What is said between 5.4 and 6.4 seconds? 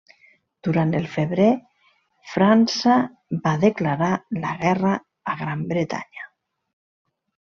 Gran Bretanya.